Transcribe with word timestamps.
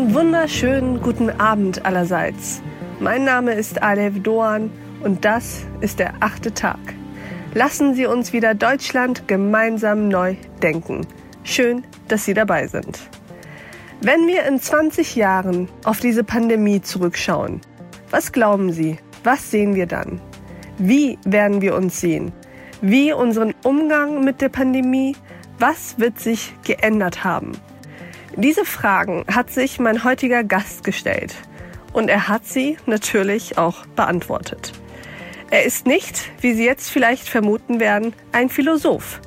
Einen 0.00 0.14
wunderschönen 0.14 1.02
guten 1.02 1.28
Abend 1.28 1.84
allerseits. 1.84 2.62
Mein 3.00 3.22
Name 3.24 3.52
ist 3.52 3.82
Alev 3.82 4.22
Doan 4.22 4.70
und 5.04 5.26
das 5.26 5.66
ist 5.82 5.98
der 5.98 6.14
achte 6.20 6.54
Tag. 6.54 6.78
Lassen 7.52 7.94
Sie 7.94 8.06
uns 8.06 8.32
wieder 8.32 8.54
Deutschland 8.54 9.28
gemeinsam 9.28 10.08
neu 10.08 10.36
denken. 10.62 11.06
Schön, 11.44 11.84
dass 12.08 12.24
Sie 12.24 12.32
dabei 12.32 12.66
sind. 12.66 12.98
Wenn 14.00 14.26
wir 14.26 14.44
in 14.46 14.58
20 14.58 15.16
Jahren 15.16 15.68
auf 15.84 16.00
diese 16.00 16.24
Pandemie 16.24 16.80
zurückschauen, 16.80 17.60
was 18.10 18.32
glauben 18.32 18.72
Sie, 18.72 18.96
was 19.22 19.50
sehen 19.50 19.74
wir 19.74 19.86
dann? 19.86 20.18
Wie 20.78 21.18
werden 21.26 21.60
wir 21.60 21.74
uns 21.74 22.00
sehen? 22.00 22.32
Wie 22.80 23.12
unseren 23.12 23.52
Umgang 23.64 24.24
mit 24.24 24.40
der 24.40 24.48
Pandemie? 24.48 25.14
Was 25.58 25.98
wird 25.98 26.18
sich 26.18 26.54
geändert 26.64 27.22
haben? 27.22 27.52
Diese 28.36 28.64
Fragen 28.64 29.24
hat 29.30 29.50
sich 29.50 29.80
mein 29.80 30.04
heutiger 30.04 30.44
Gast 30.44 30.84
gestellt. 30.84 31.34
Und 31.92 32.08
er 32.08 32.28
hat 32.28 32.46
sie 32.46 32.76
natürlich 32.86 33.58
auch 33.58 33.84
beantwortet. 33.96 34.72
Er 35.50 35.64
ist 35.64 35.86
nicht, 35.86 36.30
wie 36.40 36.54
Sie 36.54 36.64
jetzt 36.64 36.90
vielleicht 36.90 37.28
vermuten 37.28 37.80
werden, 37.80 38.12
ein 38.30 38.48
Philosoph. 38.48 39.20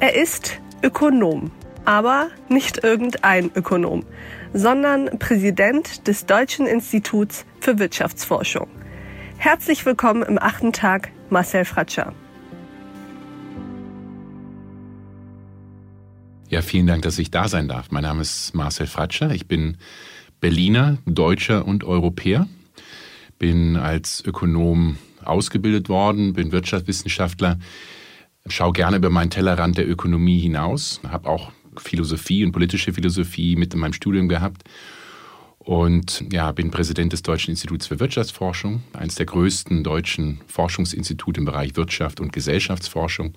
Er 0.00 0.16
ist 0.16 0.60
Ökonom. 0.82 1.52
Aber 1.84 2.28
nicht 2.48 2.84
irgendein 2.84 3.50
Ökonom, 3.54 4.04
sondern 4.52 5.18
Präsident 5.18 6.06
des 6.06 6.26
Deutschen 6.26 6.66
Instituts 6.66 7.46
für 7.60 7.78
Wirtschaftsforschung. 7.78 8.66
Herzlich 9.38 9.86
willkommen 9.86 10.22
im 10.22 10.38
achten 10.38 10.74
Tag, 10.74 11.10
Marcel 11.30 11.64
Fratscher. 11.64 12.12
Ja, 16.50 16.62
vielen 16.62 16.86
Dank, 16.86 17.02
dass 17.02 17.18
ich 17.18 17.30
da 17.30 17.46
sein 17.46 17.68
darf. 17.68 17.90
Mein 17.90 18.04
Name 18.04 18.22
ist 18.22 18.54
Marcel 18.54 18.86
Fratscher. 18.86 19.32
Ich 19.32 19.46
bin 19.48 19.76
Berliner, 20.40 20.96
Deutscher 21.04 21.66
und 21.66 21.84
Europäer. 21.84 22.48
Bin 23.38 23.76
als 23.76 24.24
Ökonom 24.24 24.96
ausgebildet 25.22 25.90
worden, 25.90 26.32
bin 26.32 26.50
Wirtschaftswissenschaftler, 26.50 27.58
schaue 28.46 28.72
gerne 28.72 28.96
über 28.96 29.10
meinen 29.10 29.28
Tellerrand 29.28 29.76
der 29.76 29.86
Ökonomie 29.86 30.38
hinaus, 30.38 31.00
habe 31.06 31.28
auch 31.28 31.52
Philosophie 31.76 32.46
und 32.46 32.52
politische 32.52 32.94
Philosophie 32.94 33.54
mit 33.54 33.74
in 33.74 33.80
meinem 33.80 33.92
Studium 33.92 34.28
gehabt 34.28 34.62
und 35.58 36.24
ja, 36.32 36.50
bin 36.52 36.70
Präsident 36.70 37.12
des 37.12 37.22
Deutschen 37.22 37.50
Instituts 37.50 37.86
für 37.86 38.00
Wirtschaftsforschung, 38.00 38.82
eines 38.94 39.16
der 39.16 39.26
größten 39.26 39.84
deutschen 39.84 40.40
Forschungsinstitute 40.46 41.40
im 41.40 41.44
Bereich 41.44 41.76
Wirtschaft 41.76 42.20
und 42.20 42.32
Gesellschaftsforschung 42.32 43.34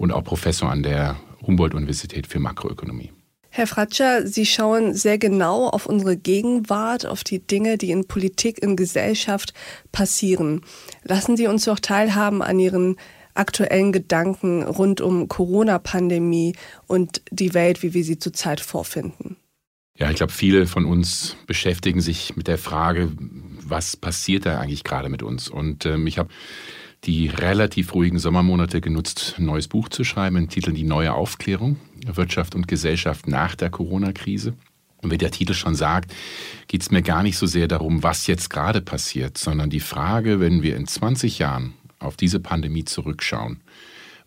und 0.00 0.12
auch 0.12 0.24
Professor 0.24 0.70
an 0.70 0.82
der 0.82 1.20
Humboldt-Universität 1.46 2.26
für 2.26 2.40
Makroökonomie. 2.40 3.12
Herr 3.50 3.66
Fratscher, 3.66 4.26
Sie 4.26 4.46
schauen 4.46 4.94
sehr 4.94 5.18
genau 5.18 5.68
auf 5.68 5.84
unsere 5.84 6.16
Gegenwart, 6.16 7.04
auf 7.04 7.22
die 7.22 7.40
Dinge, 7.46 7.76
die 7.76 7.90
in 7.90 8.06
Politik, 8.06 8.62
in 8.62 8.76
Gesellschaft 8.76 9.52
passieren. 9.92 10.62
Lassen 11.02 11.36
Sie 11.36 11.48
uns 11.48 11.66
doch 11.66 11.80
teilhaben 11.80 12.40
an 12.40 12.58
Ihren 12.58 12.96
aktuellen 13.34 13.92
Gedanken 13.92 14.62
rund 14.62 15.02
um 15.02 15.28
Corona-Pandemie 15.28 16.54
und 16.86 17.20
die 17.30 17.52
Welt, 17.52 17.82
wie 17.82 17.92
wir 17.92 18.02
sie 18.02 18.18
zurzeit 18.18 18.60
vorfinden. 18.60 19.36
Ja, 19.98 20.10
ich 20.10 20.16
glaube, 20.16 20.32
viele 20.32 20.66
von 20.66 20.86
uns 20.86 21.36
beschäftigen 21.46 22.00
sich 22.00 22.36
mit 22.36 22.48
der 22.48 22.58
Frage, 22.58 23.12
was 23.18 23.96
passiert 23.96 24.46
da 24.46 24.58
eigentlich 24.58 24.82
gerade 24.82 25.10
mit 25.10 25.22
uns? 25.22 25.48
Und 25.48 25.84
ähm, 25.84 26.06
ich 26.06 26.16
habe 26.16 26.30
die 27.04 27.28
relativ 27.28 27.94
ruhigen 27.94 28.18
Sommermonate 28.18 28.80
genutzt, 28.80 29.36
ein 29.38 29.46
neues 29.46 29.68
Buch 29.68 29.88
zu 29.88 30.04
schreiben, 30.04 30.36
den 30.36 30.48
Titel 30.48 30.72
Die 30.72 30.84
neue 30.84 31.14
Aufklärung, 31.14 31.76
Wirtschaft 32.06 32.54
und 32.54 32.68
Gesellschaft 32.68 33.26
nach 33.26 33.54
der 33.54 33.70
Corona-Krise. 33.70 34.54
Und 35.02 35.10
wie 35.10 35.18
der 35.18 35.30
Titel 35.30 35.54
schon 35.54 35.74
sagt, 35.74 36.12
geht 36.68 36.82
es 36.82 36.90
mir 36.90 37.00
gar 37.00 37.22
nicht 37.22 37.38
so 37.38 37.46
sehr 37.46 37.68
darum, 37.68 38.02
was 38.02 38.26
jetzt 38.26 38.50
gerade 38.50 38.82
passiert, 38.82 39.38
sondern 39.38 39.70
die 39.70 39.80
Frage, 39.80 40.40
wenn 40.40 40.62
wir 40.62 40.76
in 40.76 40.86
20 40.86 41.38
Jahren 41.38 41.72
auf 41.98 42.16
diese 42.16 42.38
Pandemie 42.38 42.84
zurückschauen, 42.84 43.60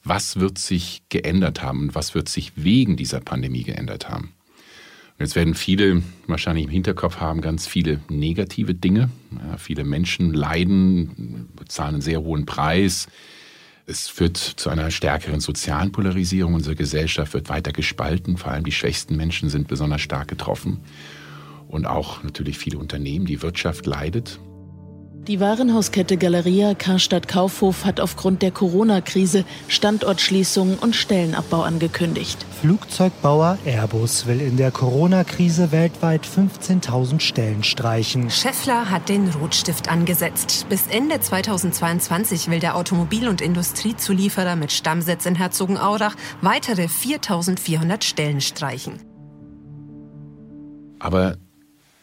was 0.03 0.39
wird 0.39 0.57
sich 0.57 1.03
geändert 1.09 1.61
haben 1.61 1.81
und 1.81 1.95
was 1.95 2.15
wird 2.15 2.27
sich 2.27 2.53
wegen 2.55 2.97
dieser 2.97 3.19
Pandemie 3.19 3.63
geändert 3.63 4.09
haben? 4.09 4.33
Jetzt 5.23 5.37
werden 5.37 5.55
viele 5.55 6.03
wahrscheinlich 6.27 6.65
im 6.65 6.69
Hinterkopf 6.69 7.21
haben 7.21 7.39
ganz 7.39 7.65
viele 7.65 8.01
negative 8.09 8.73
Dinge. 8.73 9.09
Ja, 9.31 9.55
viele 9.55 9.85
Menschen 9.85 10.33
leiden, 10.33 11.47
bezahlen 11.55 11.93
einen 11.93 12.01
sehr 12.01 12.21
hohen 12.21 12.45
Preis. 12.45 13.07
Es 13.85 14.09
führt 14.09 14.35
zu 14.35 14.69
einer 14.69 14.91
stärkeren 14.91 15.39
sozialen 15.39 15.93
Polarisierung. 15.93 16.55
Unsere 16.55 16.75
Gesellschaft 16.75 17.33
wird 17.33 17.47
weiter 17.47 17.71
gespalten. 17.71 18.35
Vor 18.35 18.51
allem 18.51 18.65
die 18.65 18.73
schwächsten 18.73 19.15
Menschen 19.15 19.47
sind 19.47 19.69
besonders 19.69 20.01
stark 20.01 20.27
getroffen. 20.27 20.81
Und 21.69 21.85
auch 21.85 22.21
natürlich 22.23 22.57
viele 22.57 22.77
Unternehmen. 22.77 23.25
Die 23.25 23.41
Wirtschaft 23.41 23.85
leidet. 23.85 24.41
Die 25.27 25.39
Warenhauskette 25.39 26.17
Galeria 26.17 26.73
Karstadt 26.73 27.29
Kaufhof 27.29 27.85
hat 27.85 28.01
aufgrund 28.01 28.41
der 28.41 28.51
Corona-Krise 28.51 29.45
Standortschließungen 29.69 30.77
und 30.77 30.97
Stellenabbau 30.97 31.61
angekündigt. 31.61 32.45
Flugzeugbauer 32.59 33.57
Airbus 33.63 34.27
will 34.27 34.41
in 34.41 34.57
der 34.57 34.71
Corona-Krise 34.71 35.71
weltweit 35.71 36.27
15.000 36.27 37.21
Stellen 37.21 37.63
streichen. 37.63 38.29
Scheffler 38.29 38.89
hat 38.89 39.07
den 39.07 39.29
Rotstift 39.29 39.89
angesetzt. 39.89 40.65
Bis 40.67 40.87
Ende 40.87 41.21
2022 41.21 42.49
will 42.49 42.59
der 42.59 42.75
Automobil- 42.75 43.29
und 43.29 43.39
Industriezulieferer 43.39 44.57
mit 44.57 44.73
Stammsitz 44.73 45.25
in 45.25 45.35
Herzogenaurach 45.35 46.15
weitere 46.41 46.87
4.400 46.87 48.03
Stellen 48.03 48.41
streichen. 48.41 48.99
Aber 50.99 51.37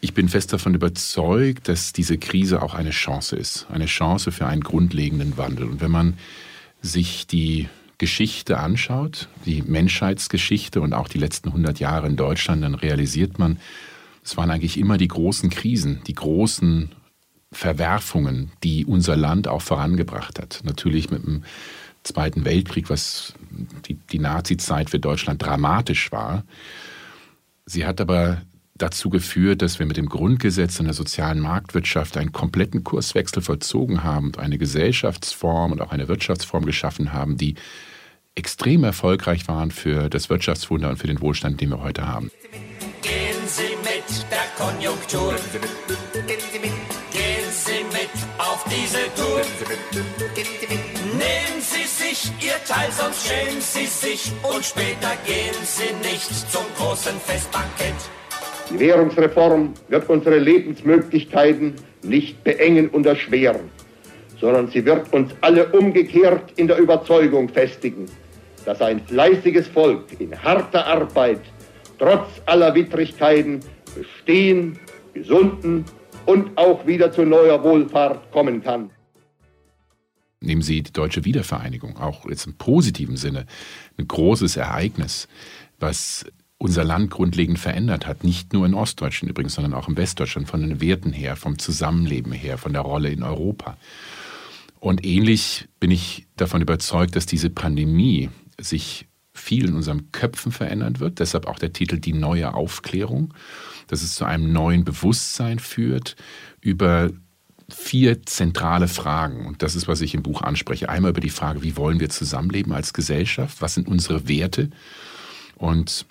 ich 0.00 0.14
bin 0.14 0.28
fest 0.28 0.52
davon 0.52 0.74
überzeugt, 0.74 1.68
dass 1.68 1.92
diese 1.92 2.16
Krise 2.16 2.62
auch 2.62 2.74
eine 2.74 2.90
Chance 2.90 3.36
ist, 3.36 3.66
eine 3.70 3.86
Chance 3.86 4.32
für 4.32 4.46
einen 4.46 4.62
grundlegenden 4.62 5.36
Wandel. 5.36 5.66
Und 5.66 5.80
wenn 5.80 5.90
man 5.90 6.18
sich 6.80 7.26
die 7.26 7.68
Geschichte 7.98 8.58
anschaut, 8.58 9.28
die 9.44 9.62
Menschheitsgeschichte 9.62 10.80
und 10.80 10.94
auch 10.94 11.08
die 11.08 11.18
letzten 11.18 11.48
100 11.48 11.80
Jahre 11.80 12.06
in 12.06 12.16
Deutschland, 12.16 12.62
dann 12.64 12.74
realisiert 12.74 13.38
man, 13.38 13.58
es 14.24 14.36
waren 14.38 14.50
eigentlich 14.50 14.78
immer 14.78 14.96
die 14.96 15.08
großen 15.08 15.50
Krisen, 15.50 16.00
die 16.06 16.14
großen 16.14 16.92
Verwerfungen, 17.52 18.52
die 18.62 18.86
unser 18.86 19.16
Land 19.16 19.48
auch 19.48 19.62
vorangebracht 19.62 20.38
hat. 20.38 20.60
Natürlich 20.64 21.10
mit 21.10 21.24
dem 21.24 21.44
Zweiten 22.04 22.46
Weltkrieg, 22.46 22.88
was 22.88 23.34
die, 23.86 23.94
die 23.94 24.18
Nazi-Zeit 24.18 24.88
für 24.88 24.98
Deutschland 24.98 25.42
dramatisch 25.42 26.10
war. 26.10 26.44
Sie 27.66 27.84
hat 27.84 28.00
aber 28.00 28.40
dazu 28.82 29.10
geführt, 29.10 29.62
dass 29.62 29.78
wir 29.78 29.86
mit 29.86 29.96
dem 29.96 30.08
Grundgesetz 30.08 30.78
und 30.80 30.86
der 30.86 30.94
sozialen 30.94 31.40
Marktwirtschaft 31.40 32.16
einen 32.16 32.32
kompletten 32.32 32.84
Kurswechsel 32.84 33.42
vollzogen 33.42 34.02
haben 34.04 34.26
und 34.26 34.38
eine 34.38 34.58
Gesellschaftsform 34.58 35.72
und 35.72 35.80
auch 35.80 35.92
eine 35.92 36.08
Wirtschaftsform 36.08 36.64
geschaffen 36.64 37.12
haben, 37.12 37.36
die 37.36 37.54
extrem 38.34 38.84
erfolgreich 38.84 39.48
waren 39.48 39.70
für 39.70 40.08
das 40.08 40.30
Wirtschaftswunder 40.30 40.90
und 40.90 40.96
für 40.96 41.06
den 41.06 41.20
Wohlstand, 41.20 41.60
den 41.60 41.70
wir 41.70 41.82
heute 41.82 42.06
haben. 42.06 42.30
Gehen 43.02 43.36
Sie 43.46 43.76
mit 43.82 44.26
der 44.30 44.46
Konjunktur. 44.56 45.34
Gehen 46.14 47.50
Sie 47.50 47.84
mit 47.92 48.10
auf 48.38 48.64
diese 48.64 49.02
Tour. 49.16 49.42
Nehmen 51.12 51.60
Sie 51.60 51.84
sich 51.84 52.30
Ihr 52.40 52.64
Teil, 52.66 52.90
sonst 52.92 53.26
schämen 53.26 53.60
Sie 53.60 53.86
sich 53.86 54.32
und 54.42 54.64
später 54.64 55.16
gehen 55.26 55.54
Sie 55.64 55.92
nicht 56.08 56.50
zum 56.50 56.64
großen 56.76 57.18
Festbankett. 57.20 57.94
Die 58.70 58.78
Währungsreform 58.78 59.74
wird 59.88 60.08
unsere 60.08 60.38
Lebensmöglichkeiten 60.38 61.74
nicht 62.04 62.42
beengen 62.44 62.88
und 62.88 63.04
erschweren, 63.04 63.68
sondern 64.40 64.70
sie 64.70 64.84
wird 64.84 65.12
uns 65.12 65.32
alle 65.40 65.66
umgekehrt 65.72 66.52
in 66.56 66.68
der 66.68 66.78
Überzeugung 66.78 67.48
festigen, 67.48 68.06
dass 68.64 68.80
ein 68.80 69.00
fleißiges 69.06 69.66
Volk 69.68 70.04
in 70.20 70.40
harter 70.40 70.86
Arbeit 70.86 71.40
trotz 71.98 72.40
aller 72.46 72.74
Widrigkeiten 72.74 73.60
bestehen, 73.94 74.78
gesunden 75.14 75.84
und 76.26 76.56
auch 76.56 76.86
wieder 76.86 77.10
zu 77.10 77.24
neuer 77.24 77.62
Wohlfahrt 77.64 78.30
kommen 78.30 78.62
kann. 78.62 78.90
Nehmen 80.40 80.62
Sie 80.62 80.82
die 80.82 80.92
deutsche 80.92 81.24
Wiedervereinigung, 81.24 81.98
auch 81.98 82.26
jetzt 82.28 82.46
im 82.46 82.54
positiven 82.54 83.16
Sinne, 83.16 83.46
ein 83.98 84.08
großes 84.08 84.56
Ereignis, 84.56 85.28
was 85.78 86.24
unser 86.60 86.84
Land 86.84 87.10
grundlegend 87.10 87.58
verändert 87.58 88.06
hat. 88.06 88.22
Nicht 88.22 88.52
nur 88.52 88.66
in 88.66 88.74
Ostdeutschland 88.74 89.30
übrigens, 89.30 89.54
sondern 89.54 89.72
auch 89.72 89.88
im 89.88 89.96
Westdeutschland, 89.96 90.46
von 90.46 90.60
den 90.60 90.80
Werten 90.82 91.10
her, 91.10 91.34
vom 91.34 91.58
Zusammenleben 91.58 92.32
her, 92.32 92.58
von 92.58 92.74
der 92.74 92.82
Rolle 92.82 93.10
in 93.10 93.22
Europa. 93.22 93.78
Und 94.78 95.04
ähnlich 95.04 95.68
bin 95.80 95.90
ich 95.90 96.26
davon 96.36 96.60
überzeugt, 96.60 97.16
dass 97.16 97.24
diese 97.24 97.48
Pandemie 97.48 98.28
sich 98.58 99.08
viel 99.32 99.68
in 99.68 99.74
unseren 99.74 100.12
Köpfen 100.12 100.52
verändern 100.52 101.00
wird. 101.00 101.18
Deshalb 101.18 101.46
auch 101.46 101.58
der 101.58 101.72
Titel 101.72 101.98
Die 101.98 102.12
neue 102.12 102.52
Aufklärung, 102.52 103.32
dass 103.86 104.02
es 104.02 104.14
zu 104.14 104.26
einem 104.26 104.52
neuen 104.52 104.84
Bewusstsein 104.84 105.60
führt 105.60 106.14
über 106.60 107.10
vier 107.70 108.22
zentrale 108.26 108.86
Fragen. 108.86 109.46
Und 109.46 109.62
das 109.62 109.76
ist, 109.76 109.88
was 109.88 110.02
ich 110.02 110.12
im 110.12 110.22
Buch 110.22 110.42
anspreche. 110.42 110.90
Einmal 110.90 111.12
über 111.12 111.20
die 111.22 111.30
Frage, 111.30 111.62
wie 111.62 111.78
wollen 111.78 112.00
wir 112.00 112.10
zusammenleben 112.10 112.74
als 112.74 112.92
Gesellschaft? 112.92 113.62
Was 113.62 113.72
sind 113.72 113.88
unsere 113.88 114.28
Werte? 114.28 114.68
Und 115.56 116.04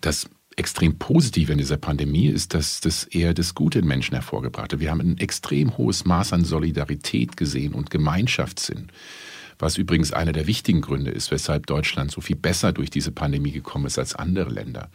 das 0.00 0.28
extrem 0.56 0.98
positiv 0.98 1.48
in 1.48 1.58
dieser 1.58 1.78
Pandemie 1.78 2.26
ist, 2.26 2.54
dass 2.54 2.80
das 2.80 3.04
eher 3.04 3.32
das 3.32 3.54
Gute 3.54 3.78
in 3.78 3.86
Menschen 3.86 4.14
hervorgebracht 4.14 4.72
hat. 4.72 4.80
Wir 4.80 4.90
haben 4.90 5.00
ein 5.00 5.18
extrem 5.18 5.78
hohes 5.78 6.04
Maß 6.04 6.32
an 6.32 6.44
Solidarität 6.44 7.36
gesehen 7.36 7.72
und 7.72 7.90
Gemeinschaftssinn 7.90 8.90
was 9.62 9.78
übrigens 9.78 10.12
einer 10.12 10.32
der 10.32 10.48
wichtigen 10.48 10.80
Gründe 10.80 11.12
ist, 11.12 11.30
weshalb 11.30 11.66
Deutschland 11.66 12.10
so 12.10 12.20
viel 12.20 12.36
besser 12.36 12.72
durch 12.72 12.90
diese 12.90 13.12
Pandemie 13.12 13.52
gekommen 13.52 13.86
ist 13.86 13.98
als 13.98 14.14
andere 14.14 14.50
Länder. 14.50 14.90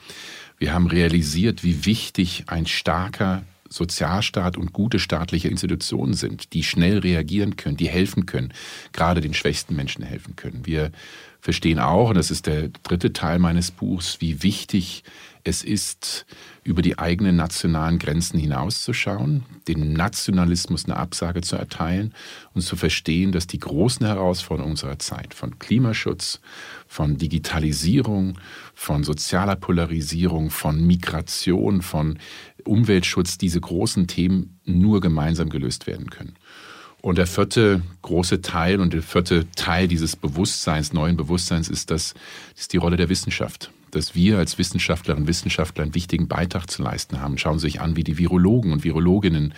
Wir 0.57 0.73
haben 0.73 0.87
realisiert, 0.87 1.63
wie 1.63 1.85
wichtig 1.85 2.43
ein 2.47 2.65
starker 2.65 3.43
Sozialstaat 3.69 4.57
und 4.57 4.73
gute 4.73 4.99
staatliche 4.99 5.47
Institutionen 5.47 6.13
sind, 6.13 6.53
die 6.53 6.63
schnell 6.63 6.99
reagieren 6.99 7.55
können, 7.55 7.77
die 7.77 7.89
helfen 7.89 8.25
können, 8.25 8.53
gerade 8.93 9.21
den 9.21 9.33
schwächsten 9.33 9.75
Menschen 9.75 10.03
helfen 10.03 10.35
können. 10.35 10.65
Wir 10.65 10.91
verstehen 11.39 11.79
auch, 11.79 12.09
und 12.09 12.15
das 12.15 12.31
ist 12.31 12.47
der 12.47 12.69
dritte 12.83 13.13
Teil 13.13 13.39
meines 13.39 13.71
Buchs, 13.71 14.19
wie 14.19 14.43
wichtig 14.43 15.03
es 15.43 15.63
ist, 15.63 16.25
über 16.63 16.81
die 16.81 16.99
eigenen 16.99 17.37
nationalen 17.37 17.99
Grenzen 17.99 18.37
hinauszuschauen, 18.37 19.43
dem 19.69 19.93
Nationalismus 19.93 20.85
eine 20.85 20.97
Absage 20.97 21.39
zu 21.41 21.55
erteilen 21.55 22.13
und 22.53 22.61
zu 22.61 22.75
verstehen, 22.75 23.31
dass 23.31 23.47
die 23.47 23.59
großen 23.59 24.05
Herausforderungen 24.05 24.71
unserer 24.71 24.99
Zeit 24.99 25.33
von 25.33 25.57
Klimaschutz, 25.57 26.41
von 26.85 27.17
Digitalisierung, 27.17 28.37
von 28.73 29.05
sozialer 29.05 29.55
Polarisierung, 29.55 30.49
von 30.49 30.85
Migration, 30.85 31.81
von 31.81 32.19
Umweltschutz, 32.67 33.37
diese 33.37 33.59
großen 33.59 34.07
Themen 34.07 34.59
nur 34.65 35.01
gemeinsam 35.01 35.49
gelöst 35.49 35.87
werden 35.87 36.09
können. 36.09 36.35
Und 37.01 37.17
der 37.17 37.27
vierte 37.27 37.81
große 38.01 38.41
Teil 38.41 38.79
und 38.79 38.93
der 38.93 39.03
vierte 39.03 39.49
Teil 39.55 39.87
dieses 39.87 40.15
Bewusstseins, 40.15 40.93
neuen 40.93 41.15
Bewusstseins, 41.15 41.69
ist, 41.69 41.91
das, 41.91 42.13
ist 42.55 42.73
die 42.73 42.77
Rolle 42.77 42.97
der 42.97 43.09
Wissenschaft 43.09 43.71
dass 43.91 44.15
wir 44.15 44.37
als 44.37 44.57
Wissenschaftlerinnen 44.57 45.23
und 45.23 45.29
Wissenschaftler 45.29 45.83
einen 45.83 45.95
wichtigen 45.95 46.27
Beitrag 46.27 46.69
zu 46.69 46.83
leisten 46.83 47.21
haben. 47.21 47.37
Schauen 47.37 47.59
Sie 47.59 47.67
sich 47.67 47.81
an, 47.81 47.95
wie 47.95 48.03
die 48.03 48.17
Virologen 48.17 48.71
und 48.71 48.83
Virologinnen 48.83 49.53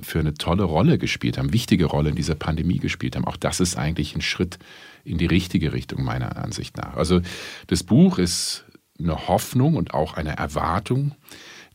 für 0.00 0.20
eine 0.20 0.34
tolle 0.34 0.64
Rolle 0.64 0.98
gespielt 0.98 1.38
haben, 1.38 1.52
wichtige 1.52 1.86
Rolle 1.86 2.10
in 2.10 2.16
dieser 2.16 2.34
Pandemie 2.34 2.78
gespielt 2.78 3.16
haben. 3.16 3.26
Auch 3.26 3.36
das 3.36 3.60
ist 3.60 3.76
eigentlich 3.76 4.14
ein 4.14 4.22
Schritt 4.22 4.58
in 5.04 5.18
die 5.18 5.26
richtige 5.26 5.72
Richtung 5.72 6.02
meiner 6.02 6.36
Ansicht 6.36 6.76
nach. 6.76 6.96
Also 6.96 7.20
das 7.68 7.82
Buch 7.82 8.18
ist 8.18 8.64
eine 8.98 9.28
Hoffnung 9.28 9.76
und 9.76 9.94
auch 9.94 10.14
eine 10.14 10.36
Erwartung, 10.36 11.14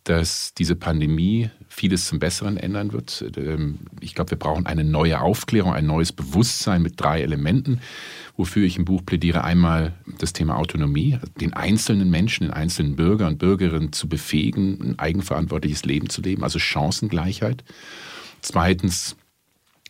dass 0.09 0.55
diese 0.55 0.75
Pandemie 0.75 1.51
vieles 1.67 2.07
zum 2.07 2.17
Besseren 2.17 2.57
ändern 2.57 2.93
wird. 2.93 3.23
Ähm, 3.37 3.77
ich 4.01 4.15
glaube, 4.15 4.31
wir 4.31 4.39
brauchen 4.39 4.65
eine 4.65 4.83
neue 4.83 5.21
Aufklärung, 5.21 5.71
ein 5.71 5.85
neues 5.85 6.11
Bewusstsein 6.11 6.81
mit 6.81 6.99
drei 6.99 7.21
Elementen, 7.21 7.79
wofür 8.35 8.65
ich 8.65 8.77
im 8.77 8.85
Buch 8.85 9.05
plädiere. 9.05 9.43
Einmal 9.43 9.93
das 10.17 10.33
Thema 10.33 10.57
Autonomie, 10.57 11.19
den 11.39 11.53
einzelnen 11.53 12.09
Menschen, 12.09 12.45
den 12.45 12.53
einzelnen 12.53 12.95
Bürger 12.95 13.27
und 13.27 13.37
Bürgerinnen 13.37 13.93
zu 13.93 14.09
befähigen, 14.09 14.81
ein 14.81 14.99
eigenverantwortliches 14.99 15.85
Leben 15.85 16.09
zu 16.09 16.23
leben, 16.23 16.43
also 16.43 16.57
Chancengleichheit. 16.57 17.63
Zweitens 18.41 19.15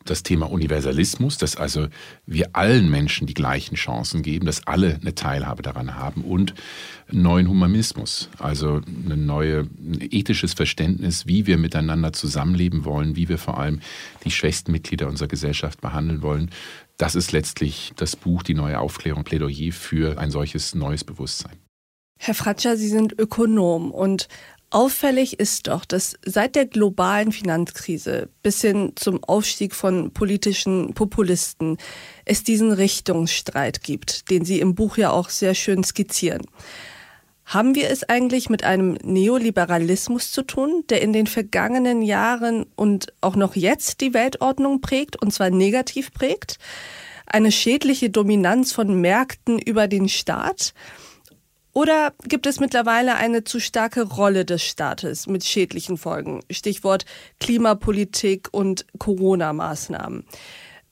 das 0.06 0.24
Thema 0.24 0.50
Universalismus, 0.50 1.38
dass 1.38 1.56
also 1.56 1.88
wir 2.26 2.50
allen 2.54 2.90
Menschen 2.90 3.28
die 3.28 3.34
gleichen 3.34 3.76
Chancen 3.76 4.22
geben, 4.22 4.46
dass 4.46 4.66
alle 4.66 4.96
eine 5.02 5.16
Teilhabe 5.16 5.62
daran 5.62 5.96
haben 5.96 6.24
und 6.24 6.54
neuen 7.12 7.48
Humanismus, 7.48 8.30
also 8.38 8.82
ein 8.88 9.26
neues 9.26 9.68
ethisches 10.00 10.54
Verständnis, 10.54 11.28
wie 11.28 11.48
wir 11.48 11.58
miteinander 11.58 12.14
zusammenleben 12.14 12.86
wollen, 12.86 13.16
wie 13.16 13.30
wir 13.30 13.38
vor 13.38 13.60
allem 13.60 13.82
die 14.24 14.32
schwächsten 14.32 14.72
Mitglieder 14.72 15.08
unserer 15.08 15.28
Gesellschaft 15.28 15.82
behandeln 15.82 16.22
wollen. 16.22 16.50
Das 16.98 17.16
ist 17.16 17.32
letztlich 17.32 17.94
das 17.96 18.16
Buch, 18.16 18.44
die 18.44 18.54
neue 18.54 18.80
Aufklärung, 18.80 19.24
Plädoyer 19.24 19.72
für 19.72 20.18
ein 20.18 20.32
solches 20.32 20.76
neues 20.76 21.04
Bewusstsein. 21.04 21.58
Herr 22.22 22.34
Fratscher, 22.34 22.76
Sie 22.76 22.90
sind 22.90 23.18
Ökonom 23.18 23.92
und 23.92 24.28
Auffällig 24.72 25.40
ist 25.40 25.68
doch, 25.68 25.84
dass 25.84 26.16
seit 26.24 26.56
der 26.56 26.68
globalen 26.68 27.32
Finanzkrise 27.32 28.30
bis 28.44 28.62
hin 28.62 28.94
zum 28.96 29.24
Aufstieg 29.24 29.74
von 29.74 30.12
politischen 30.12 30.94
Populisten 30.94 31.78
es 32.24 32.44
diesen 32.44 32.72
Richtungsstreit 32.72 33.82
gibt, 33.82 34.30
den 34.30 34.46
Sie 34.46 34.60
im 34.60 34.76
Buch 34.76 34.98
ja 34.98 35.10
auch 35.10 35.30
sehr 35.30 35.56
schön 35.56 35.84
skizzieren. 35.84 36.44
Haben 37.46 37.74
wir 37.74 37.90
es 37.90 38.04
eigentlich 38.04 38.52
mit 38.52 38.64
einem 38.64 38.96
Neoliberalismus 39.04 40.32
zu 40.32 40.44
tun, 40.44 40.84
der 40.90 41.02
in 41.02 41.14
den 41.14 41.26
vergangenen 41.26 42.04
Jahren 42.04 42.68
und 42.76 43.12
auch 43.22 43.36
noch 43.36 43.56
jetzt 43.56 44.02
die 44.02 44.14
Weltordnung 44.14 44.82
prägt, 44.82 45.20
und 45.20 45.34
zwar 45.34 45.50
negativ 45.50 46.14
prägt? 46.14 46.60
Eine 47.26 47.52
schädliche 47.52 48.12
Dominanz 48.12 48.72
von 48.72 49.02
Märkten 49.02 49.58
über 49.58 49.88
den 49.88 50.10
Staat? 50.10 50.76
Oder 51.74 52.14
gibt 52.24 52.48
es 52.48 52.60
mittlerweile 52.60 53.16
eine 53.16 53.44
zu 53.44 53.60
starke 53.60 54.02
Rolle 54.02 54.44
des 54.46 54.64
Staates 54.64 55.28
mit 55.28 55.44
schädlichen 55.44 55.98
Folgen? 55.98 56.42
Stichwort 56.50 57.06
Klimapolitik 57.40 58.50
und 58.52 58.86
Corona-Maßnahmen. 58.98 60.26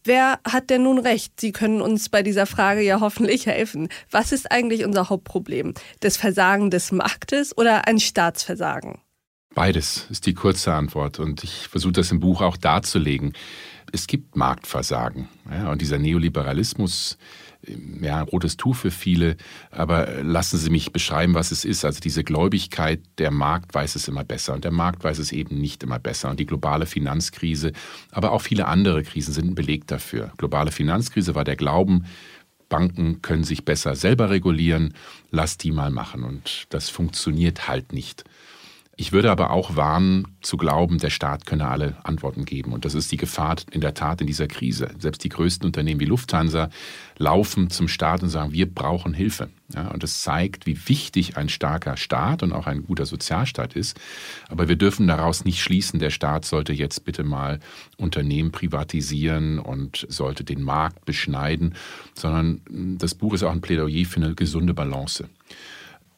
Wer 0.03 0.39
hat 0.45 0.69
denn 0.69 0.83
nun 0.83 0.99
recht? 0.99 1.39
Sie 1.39 1.51
können 1.51 1.81
uns 1.81 2.07
bei 2.07 2.23
dieser 2.23 2.45
Frage 2.45 2.81
ja 2.81 3.01
hoffentlich 3.01 3.45
helfen. 3.45 3.89
Was 4.09 4.31
ist 4.31 4.49
eigentlich 4.51 4.85
unser 4.85 5.09
Hauptproblem? 5.09 5.73
Das 5.99 6.15
Versagen 6.15 6.69
des 6.69 6.93
Marktes 6.93 7.57
oder 7.57 7.87
ein 7.87 7.99
Staatsversagen? 7.99 9.01
Beides 9.53 10.05
ist 10.09 10.25
die 10.27 10.33
kurze 10.33 10.71
Antwort 10.73 11.19
und 11.19 11.43
ich 11.43 11.67
versuche 11.67 11.93
das 11.93 12.11
im 12.11 12.19
Buch 12.19 12.41
auch 12.41 12.57
darzulegen. 12.57 13.33
Es 13.91 14.07
gibt 14.07 14.35
Marktversagen 14.35 15.27
ja, 15.51 15.71
und 15.71 15.81
dieser 15.81 15.97
Neoliberalismus 15.97 17.17
ja, 18.01 18.21
rotes 18.21 18.57
Tuch 18.57 18.75
für 18.75 18.91
viele, 18.91 19.37
aber 19.71 20.23
lassen 20.23 20.57
Sie 20.57 20.69
mich 20.69 20.91
beschreiben, 20.91 21.33
was 21.33 21.51
es 21.51 21.65
ist. 21.65 21.85
Also 21.85 21.99
diese 21.99 22.23
Gläubigkeit, 22.23 23.01
der 23.17 23.31
Markt 23.31 23.73
weiß 23.73 23.95
es 23.95 24.07
immer 24.07 24.23
besser 24.23 24.53
und 24.53 24.63
der 24.63 24.71
Markt 24.71 25.03
weiß 25.03 25.19
es 25.19 25.31
eben 25.31 25.59
nicht 25.59 25.83
immer 25.83 25.99
besser. 25.99 26.29
Und 26.29 26.39
die 26.39 26.45
globale 26.45 26.85
Finanzkrise, 26.85 27.71
aber 28.11 28.31
auch 28.31 28.41
viele 28.41 28.67
andere 28.67 29.03
Krisen 29.03 29.33
sind 29.33 29.51
ein 29.51 29.55
Beleg 29.55 29.87
dafür. 29.87 30.31
Globale 30.37 30.71
Finanzkrise 30.71 31.35
war 31.35 31.43
der 31.43 31.55
Glauben, 31.55 32.05
Banken 32.69 33.21
können 33.21 33.43
sich 33.43 33.65
besser 33.65 33.95
selber 33.95 34.29
regulieren, 34.29 34.93
lass 35.31 35.57
die 35.57 35.71
mal 35.71 35.91
machen. 35.91 36.23
Und 36.23 36.65
das 36.69 36.89
funktioniert 36.89 37.67
halt 37.67 37.93
nicht. 37.93 38.23
Ich 38.99 39.11
würde 39.11 39.29
aber 39.29 39.51
auch 39.51 39.75
warnen, 39.75 40.27
zu 40.41 40.57
glauben, 40.57 40.97
der 40.97 41.11
Staat 41.11 41.45
könne 41.45 41.67
alle 41.67 41.97
Antworten 42.03 42.45
geben. 42.45 42.73
Und 42.73 42.83
das 42.83 42.95
ist 42.95 43.11
die 43.11 43.17
Gefahr 43.17 43.57
in 43.69 43.79
der 43.79 43.93
Tat 43.93 44.21
in 44.21 44.27
dieser 44.27 44.47
Krise. 44.47 44.89
Selbst 44.97 45.23
die 45.23 45.29
größten 45.29 45.67
Unternehmen 45.67 45.99
wie 45.99 46.05
Lufthansa 46.05 46.71
laufen 47.19 47.69
zum 47.69 47.87
Staat 47.87 48.23
und 48.23 48.29
sagen, 48.29 48.53
wir 48.53 48.65
brauchen 48.65 49.13
Hilfe. 49.13 49.49
Ja, 49.75 49.89
und 49.89 50.01
das 50.01 50.23
zeigt, 50.23 50.65
wie 50.65 50.89
wichtig 50.89 51.37
ein 51.37 51.47
starker 51.47 51.95
Staat 51.95 52.41
und 52.41 52.53
auch 52.53 52.65
ein 52.65 52.85
guter 52.85 53.05
Sozialstaat 53.05 53.75
ist. 53.75 53.99
Aber 54.49 54.67
wir 54.67 54.77
dürfen 54.77 55.07
daraus 55.07 55.45
nicht 55.45 55.61
schließen, 55.61 55.99
der 55.99 56.09
Staat 56.09 56.45
sollte 56.45 56.73
jetzt 56.73 57.05
bitte 57.05 57.23
mal 57.23 57.59
Unternehmen 57.97 58.51
privatisieren 58.51 59.59
und 59.59 60.07
sollte 60.09 60.43
den 60.43 60.63
Markt 60.63 61.05
beschneiden, 61.05 61.75
sondern 62.15 62.97
das 62.97 63.13
Buch 63.13 63.35
ist 63.35 63.43
auch 63.43 63.51
ein 63.51 63.61
Plädoyer 63.61 64.05
für 64.05 64.21
eine 64.21 64.33
gesunde 64.33 64.73
Balance. 64.73 65.29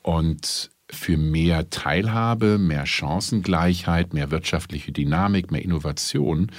Und 0.02 0.72
für 0.92 1.18
mehr 1.18 1.70
Teilhabe, 1.70 2.58
mehr 2.58 2.86
Chancengleichheit, 2.86 4.14
mehr 4.14 4.32
wirtschaftliche 4.32 4.92
Dynamik, 4.92 5.52
mehr 5.52 5.64
Innovation 5.64 6.52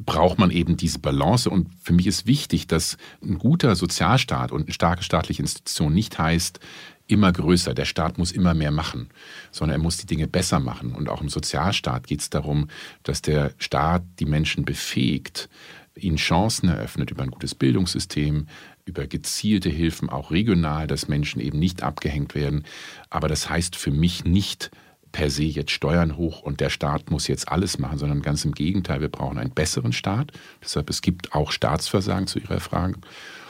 braucht 0.00 0.38
man 0.38 0.50
eben 0.50 0.76
diese 0.76 0.98
Balance. 0.98 1.48
Und 1.48 1.68
für 1.80 1.92
mich 1.92 2.06
ist 2.06 2.26
wichtig, 2.26 2.66
dass 2.66 2.96
ein 3.22 3.38
guter 3.38 3.76
Sozialstaat 3.76 4.52
und 4.52 4.62
eine 4.62 4.72
starke 4.72 5.02
staatliche 5.02 5.42
Institution 5.42 5.94
nicht 5.94 6.18
heißt, 6.18 6.60
immer 7.06 7.32
größer. 7.32 7.72
Der 7.72 7.84
Staat 7.84 8.18
muss 8.18 8.32
immer 8.32 8.54
mehr 8.54 8.72
machen, 8.72 9.10
sondern 9.52 9.78
er 9.78 9.82
muss 9.82 9.96
die 9.96 10.06
Dinge 10.06 10.26
besser 10.26 10.58
machen. 10.58 10.92
Und 10.92 11.08
auch 11.08 11.20
im 11.20 11.28
Sozialstaat 11.28 12.06
geht 12.06 12.20
es 12.20 12.30
darum, 12.30 12.68
dass 13.04 13.22
der 13.22 13.52
Staat 13.58 14.02
die 14.18 14.26
Menschen 14.26 14.64
befähigt, 14.64 15.48
ihnen 15.94 16.16
Chancen 16.16 16.68
eröffnet 16.68 17.10
über 17.10 17.22
ein 17.22 17.30
gutes 17.30 17.54
Bildungssystem, 17.54 18.48
über 18.86 19.06
gezielte 19.06 19.68
Hilfen, 19.68 20.08
auch 20.08 20.30
regional, 20.30 20.86
dass 20.86 21.08
Menschen 21.08 21.40
eben 21.40 21.58
nicht 21.58 21.82
abgehängt 21.82 22.34
werden. 22.34 22.64
Aber 23.10 23.28
das 23.28 23.50
heißt 23.50 23.76
für 23.76 23.90
mich 23.90 24.24
nicht 24.24 24.70
per 25.12 25.28
se 25.30 25.44
jetzt 25.44 25.72
Steuern 25.72 26.16
hoch 26.16 26.42
und 26.42 26.60
der 26.60 26.70
Staat 26.70 27.10
muss 27.10 27.26
jetzt 27.26 27.48
alles 27.48 27.78
machen, 27.78 27.98
sondern 27.98 28.22
ganz 28.22 28.44
im 28.44 28.52
Gegenteil, 28.52 29.00
wir 29.00 29.08
brauchen 29.08 29.38
einen 29.38 29.50
besseren 29.50 29.92
Staat. 29.92 30.32
Deshalb 30.62 30.88
es 30.88 31.02
gibt 31.02 31.34
auch 31.34 31.50
Staatsversagen 31.50 32.26
zu 32.26 32.38
Ihrer 32.38 32.60
Frage, 32.60 32.98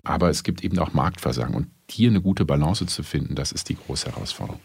aber 0.04 0.30
es 0.30 0.42
gibt 0.42 0.64
eben 0.64 0.78
auch 0.78 0.92
Marktversagen. 0.92 1.54
Und 1.54 1.68
hier 1.90 2.10
eine 2.10 2.22
gute 2.22 2.44
Balance 2.44 2.86
zu 2.86 3.02
finden, 3.02 3.34
das 3.34 3.52
ist 3.52 3.68
die 3.68 3.76
große 3.76 4.06
Herausforderung. 4.06 4.60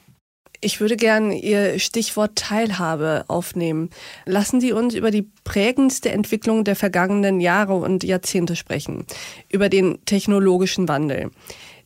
Ich 0.64 0.80
würde 0.80 0.96
gerne 0.96 1.40
Ihr 1.40 1.80
Stichwort 1.80 2.36
Teilhabe 2.36 3.26
aufnehmen. 3.28 3.90
Lassen 4.26 4.62
Sie 4.62 4.74
uns 4.74 4.94
über 4.94 5.10
die 5.10 5.28
prägendste 5.44 6.12
Entwicklung 6.12 6.64
der 6.64 6.76
vergangenen 6.76 7.40
Jahre 7.40 7.74
und 7.74 8.04
Jahrzehnte 8.04 8.56
sprechen, 8.56 9.06
über 9.50 9.70
den 9.70 9.98
technologischen 10.06 10.88
Wandel. 10.88 11.32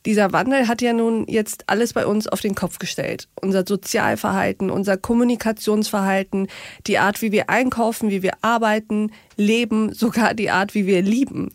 Dieser 0.06 0.32
Wandel 0.32 0.68
hat 0.68 0.82
ja 0.82 0.92
nun 0.92 1.26
jetzt 1.26 1.64
alles 1.66 1.92
bei 1.92 2.06
uns 2.06 2.28
auf 2.28 2.40
den 2.40 2.54
Kopf 2.54 2.78
gestellt. 2.78 3.28
Unser 3.42 3.64
Sozialverhalten, 3.66 4.70
unser 4.70 4.96
Kommunikationsverhalten, 4.96 6.46
die 6.86 6.98
Art, 6.98 7.22
wie 7.22 7.32
wir 7.32 7.50
einkaufen, 7.50 8.08
wie 8.08 8.22
wir 8.22 8.34
arbeiten, 8.40 9.10
leben, 9.36 9.92
sogar 9.92 10.34
die 10.34 10.50
Art, 10.50 10.74
wie 10.76 10.86
wir 10.86 11.02
lieben. 11.02 11.50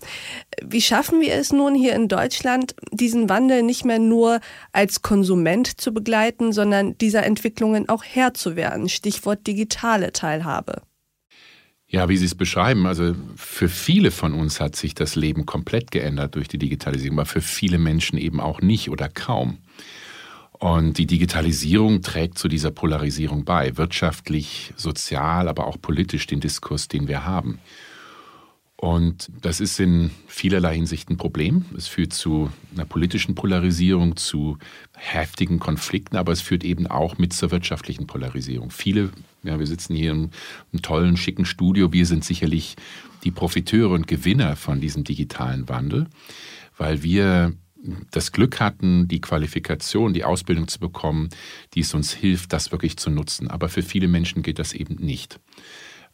Wie 0.62 0.82
schaffen 0.82 1.22
wir 1.22 1.34
es 1.36 1.54
nun 1.54 1.74
hier 1.76 1.96
in 1.96 2.10
Deutschland, 2.10 2.76
diesen 2.92 3.30
Wandel 3.30 3.64
nicht 3.64 3.86
mehr 3.86 4.00
nur 4.00 4.42
als 4.74 5.02
Konsument 5.02 5.80
zu 5.80 5.94
begleiten, 5.94 6.52
sondern 6.52 6.98
dieser 6.98 7.24
Entwicklungen 7.24 7.88
auch 7.88 8.04
Herr 8.04 8.34
zu 8.34 8.58
werden? 8.58 8.90
Stichwort 8.90 9.48
digitale 9.48 10.12
Teilhabe. 10.12 10.82
Ja, 11.92 12.08
wie 12.08 12.16
Sie 12.16 12.24
es 12.24 12.36
beschreiben, 12.36 12.86
also 12.86 13.14
für 13.36 13.68
viele 13.68 14.12
von 14.12 14.34
uns 14.34 14.62
hat 14.62 14.78
sich 14.78 14.96
das 14.96 15.16
Leben 15.16 15.46
komplett 15.46 15.92
geändert 15.92 16.36
durch 16.36 16.48
die 16.48 16.58
Digitalisierung, 16.58 17.20
aber 17.20 17.26
für 17.26 17.42
viele 17.42 17.78
Menschen 17.78 18.18
eben 18.18 18.40
auch 18.40 18.62
nicht 18.62 18.90
oder 18.90 19.10
kaum. 19.10 19.58
Und 20.54 20.98
die 20.98 21.06
Digitalisierung 21.06 22.02
trägt 22.02 22.38
zu 22.38 22.48
dieser 22.48 22.72
Polarisierung 22.72 23.44
bei, 23.44 23.76
wirtschaftlich, 23.76 24.72
sozial, 24.78 25.50
aber 25.50 25.68
auch 25.68 25.82
politisch 25.82 26.28
den 26.28 26.40
Diskurs, 26.40 26.88
den 26.88 27.10
wir 27.10 27.26
haben. 27.26 27.60
Und 28.82 29.30
das 29.42 29.60
ist 29.60 29.80
in 29.80 30.10
vielerlei 30.26 30.74
Hinsicht 30.74 31.12
ein 31.12 31.18
Problem. 31.18 31.66
Es 31.78 31.86
führt 31.86 32.14
zu 32.14 32.50
einer 32.74 32.84
politischen 32.84 33.36
Polarisierung, 33.36 34.16
zu 34.16 34.58
heftigen 34.98 35.60
Konflikten, 35.60 36.18
aber 36.18 36.32
es 36.32 36.42
führt 36.42 36.64
eben 36.64 36.88
auch 36.88 37.20
mit 37.20 37.32
zur 37.32 37.52
wirtschaftlichen 37.52 38.08
Polarisierung. 38.08 38.72
Viele, 38.72 39.12
ja, 39.44 39.60
wir 39.60 39.68
sitzen 39.68 39.96
hier 39.96 40.14
in 40.14 40.32
einem 40.74 40.82
tollen, 40.82 41.16
schicken 41.16 41.46
Studio, 41.46 41.94
wir 41.94 42.08
sind 42.08 42.26
sicherlich 42.26 42.76
die 43.24 43.30
Profiteure 43.30 43.92
und 43.92 44.08
Gewinner 44.08 44.56
von 44.56 44.82
diesem 44.82 45.04
digitalen 45.04 45.70
Wandel, 45.70 46.08
weil 46.76 47.04
wir 47.04 47.54
das 48.10 48.32
Glück 48.32 48.60
hatten, 48.60 49.08
die 49.08 49.22
Qualifikation, 49.22 50.12
die 50.12 50.24
Ausbildung 50.24 50.68
zu 50.68 50.80
bekommen, 50.80 51.30
die 51.76 51.82
es 51.82 51.94
uns 51.94 52.14
hilft, 52.14 52.52
das 52.52 52.72
wirklich 52.72 52.98
zu 52.98 53.12
nutzen. 53.12 53.48
Aber 53.48 53.70
für 53.70 53.84
viele 53.84 54.08
Menschen 54.08 54.42
geht 54.42 54.58
das 54.58 54.74
eben 54.74 54.96
nicht. 54.96 55.40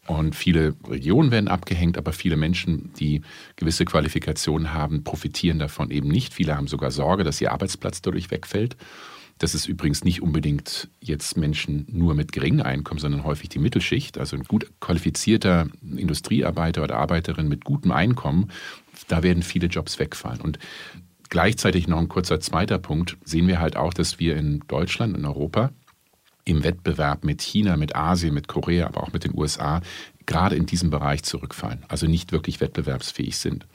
Und 0.08 0.36
viele 0.36 0.74
Regionen 0.88 1.32
werden 1.32 1.50
abgehängt, 1.50 1.98
aber 1.98 2.14
viele 2.14 2.38
Menschen, 2.38 2.92
die 2.98 3.22
gewisse 3.58 3.84
Qualifikationen 3.84 4.74
haben, 4.74 5.04
profitieren 5.04 5.60
davon 5.60 5.92
eben 5.92 6.08
nicht. 6.08 6.34
Viele 6.34 6.56
haben 6.56 6.68
sogar 6.68 6.92
Sorge, 6.92 7.26
dass 7.26 7.42
ihr 7.42 7.52
Arbeitsplatz 7.52 8.02
dadurch 8.02 8.32
wegfällt. 8.32 8.78
Das 9.38 9.54
ist 9.54 9.68
übrigens 9.68 10.04
nicht 10.04 10.22
unbedingt 10.22 10.90
jetzt 11.00 11.38
Menschen 11.38 11.86
nur 11.92 12.16
mit 12.16 12.32
geringem 12.32 12.66
Einkommen, 12.66 13.00
sondern 13.00 13.24
häufig 13.24 13.50
die 13.50 13.60
Mittelschicht. 13.60 14.18
Also 14.18 14.36
ein 14.36 14.44
gut 14.44 14.72
qualifizierter 14.80 15.68
Industriearbeiter 15.96 16.84
oder 16.84 16.96
Arbeiterin 16.96 17.48
mit 17.48 17.64
gutem 17.64 17.92
Einkommen, 17.92 18.50
da 19.10 19.24
werden 19.24 19.44
viele 19.44 19.68
Jobs 19.68 20.00
wegfallen. 20.00 20.42
Und 20.42 20.58
gleichzeitig 21.30 21.88
noch 21.88 22.00
ein 22.00 22.08
kurzer 22.08 22.40
zweiter 22.40 22.80
Punkt, 22.80 23.18
sehen 23.26 23.48
wir 23.48 23.60
halt 23.60 23.76
auch, 23.76 23.94
dass 23.94 24.20
wir 24.20 24.38
in 24.38 24.64
Deutschland, 24.68 25.16
in 25.16 25.26
Europa, 25.26 25.72
im 26.48 26.64
Wettbewerb 26.64 27.24
mit 27.24 27.42
China, 27.42 27.76
mit 27.76 27.96
Asien, 27.96 28.34
mit 28.34 28.48
Korea, 28.48 28.88
aber 28.88 29.04
auch 29.04 29.12
mit 29.12 29.26
den 29.26 29.38
USA 29.38 29.82
gerade 30.26 30.56
in 30.56 30.66
diesem 30.66 30.90
Bereich 30.90 31.24
zurückfallen, 31.24 31.84
also 31.88 32.06
nicht 32.06 32.32
wirklich 32.32 32.60
wettbewerbsfähig 32.60 33.38
sind. 33.38 33.66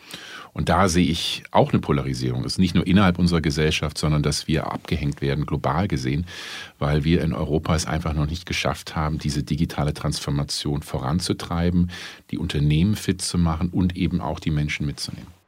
Und 0.53 0.69
da 0.69 0.89
sehe 0.89 1.07
ich 1.07 1.43
auch 1.51 1.73
eine 1.73 1.81
Polarisierung. 1.81 2.45
Es 2.45 2.53
ist 2.53 2.59
nicht 2.59 2.75
nur 2.75 2.87
innerhalb 2.87 3.19
unserer 3.19 3.41
Gesellschaft, 3.41 3.97
sondern 3.97 4.23
dass 4.23 4.47
wir 4.49 4.71
abgehängt 4.71 5.23
werden, 5.23 5.47
global 5.47 5.89
gesehen, 5.89 6.27
weil 6.79 7.05
wir 7.05 7.23
in 7.23 7.33
Europa 7.33 7.75
es 7.75 7.87
einfach 7.87 8.13
noch 8.13 8.27
nicht 8.27 8.45
geschafft 8.45 8.95
haben, 8.95 9.19
diese 9.19 9.43
digitale 9.43 9.95
Transformation 9.95 10.83
voranzutreiben, 10.83 11.91
die 12.31 12.39
Unternehmen 12.39 12.97
fit 12.97 13.23
zu 13.23 13.39
machen 13.39 13.71
und 13.71 13.97
eben 13.97 14.21
auch 14.21 14.39
die 14.39 14.51
Menschen 14.51 14.85
mitzunehmen 14.85 15.42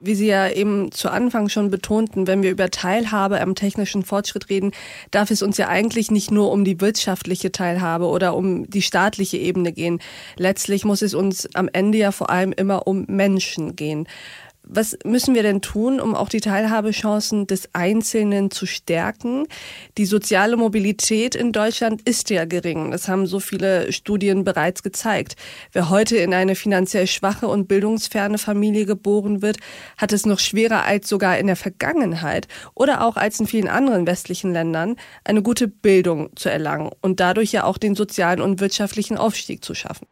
wie 0.00 0.14
Sie 0.14 0.26
ja 0.26 0.48
eben 0.48 0.90
zu 0.92 1.10
Anfang 1.10 1.48
schon 1.48 1.70
betonten, 1.70 2.26
wenn 2.26 2.42
wir 2.42 2.50
über 2.50 2.70
Teilhabe 2.70 3.40
am 3.40 3.54
technischen 3.54 4.02
Fortschritt 4.02 4.48
reden, 4.48 4.72
darf 5.10 5.30
es 5.30 5.42
uns 5.42 5.58
ja 5.58 5.68
eigentlich 5.68 6.10
nicht 6.10 6.30
nur 6.30 6.50
um 6.50 6.64
die 6.64 6.80
wirtschaftliche 6.80 7.52
Teilhabe 7.52 8.06
oder 8.06 8.34
um 8.34 8.68
die 8.68 8.82
staatliche 8.82 9.36
Ebene 9.36 9.72
gehen. 9.72 10.00
Letztlich 10.36 10.84
muss 10.84 11.02
es 11.02 11.14
uns 11.14 11.54
am 11.54 11.68
Ende 11.70 11.98
ja 11.98 12.12
vor 12.12 12.30
allem 12.30 12.52
immer 12.52 12.86
um 12.86 13.04
Menschen 13.08 13.76
gehen. 13.76 14.08
Was 14.72 14.96
müssen 15.04 15.34
wir 15.34 15.42
denn 15.42 15.62
tun, 15.62 15.98
um 15.98 16.14
auch 16.14 16.28
die 16.28 16.40
Teilhabechancen 16.40 17.48
des 17.48 17.70
Einzelnen 17.72 18.52
zu 18.52 18.66
stärken? 18.66 19.48
Die 19.98 20.04
soziale 20.04 20.56
Mobilität 20.56 21.34
in 21.34 21.50
Deutschland 21.50 22.02
ist 22.02 22.30
ja 22.30 22.44
gering. 22.44 22.92
Das 22.92 23.08
haben 23.08 23.26
so 23.26 23.40
viele 23.40 23.90
Studien 23.90 24.44
bereits 24.44 24.84
gezeigt. 24.84 25.34
Wer 25.72 25.90
heute 25.90 26.18
in 26.18 26.32
eine 26.32 26.54
finanziell 26.54 27.08
schwache 27.08 27.48
und 27.48 27.66
bildungsferne 27.66 28.38
Familie 28.38 28.86
geboren 28.86 29.42
wird, 29.42 29.56
hat 29.96 30.12
es 30.12 30.24
noch 30.24 30.38
schwerer 30.38 30.84
als 30.84 31.08
sogar 31.08 31.36
in 31.38 31.48
der 31.48 31.56
Vergangenheit 31.56 32.46
oder 32.72 33.04
auch 33.04 33.16
als 33.16 33.40
in 33.40 33.48
vielen 33.48 33.66
anderen 33.66 34.06
westlichen 34.06 34.52
Ländern, 34.52 34.94
eine 35.24 35.42
gute 35.42 35.66
Bildung 35.66 36.30
zu 36.36 36.48
erlangen 36.48 36.90
und 37.00 37.18
dadurch 37.18 37.50
ja 37.50 37.64
auch 37.64 37.76
den 37.76 37.96
sozialen 37.96 38.40
und 38.40 38.60
wirtschaftlichen 38.60 39.18
Aufstieg 39.18 39.64
zu 39.64 39.74
schaffen. 39.74 40.06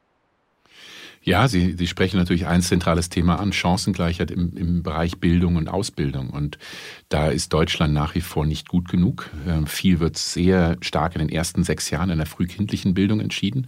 Ja, 1.28 1.46
Sie, 1.46 1.74
Sie 1.76 1.86
sprechen 1.86 2.16
natürlich 2.16 2.46
ein 2.46 2.62
zentrales 2.62 3.10
Thema 3.10 3.38
an, 3.38 3.52
Chancengleichheit 3.52 4.30
im, 4.30 4.56
im 4.56 4.82
Bereich 4.82 5.18
Bildung 5.18 5.56
und 5.56 5.68
Ausbildung. 5.68 6.30
Und 6.30 6.56
da 7.10 7.28
ist 7.28 7.52
Deutschland 7.52 7.92
nach 7.92 8.14
wie 8.14 8.22
vor 8.22 8.46
nicht 8.46 8.66
gut 8.66 8.88
genug. 8.88 9.28
Ähm, 9.46 9.66
viel 9.66 10.00
wird 10.00 10.16
sehr 10.16 10.78
stark 10.80 11.16
in 11.16 11.18
den 11.18 11.28
ersten 11.28 11.64
sechs 11.64 11.90
Jahren 11.90 12.08
in 12.08 12.16
der 12.16 12.26
frühkindlichen 12.26 12.94
Bildung 12.94 13.20
entschieden. 13.20 13.66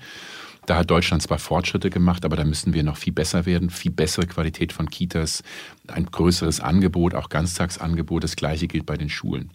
Da 0.64 0.78
hat 0.78 0.90
Deutschland 0.90 1.22
zwar 1.22 1.38
Fortschritte 1.38 1.90
gemacht, 1.90 2.24
aber 2.24 2.34
da 2.34 2.46
müssen 2.46 2.72
wir 2.72 2.82
noch 2.82 2.96
viel 2.96 3.12
besser 3.12 3.44
werden, 3.44 3.68
viel 3.68 3.92
bessere 3.92 4.26
Qualität 4.26 4.72
von 4.72 4.88
Kitas, 4.88 5.42
ein 5.86 6.06
größeres 6.06 6.60
Angebot, 6.60 7.14
auch 7.14 7.28
Ganztagsangebot. 7.28 8.24
Das 8.24 8.36
gleiche 8.36 8.68
gilt 8.68 8.86
bei 8.86 8.96
den 8.96 9.10
Schulen. 9.10 9.50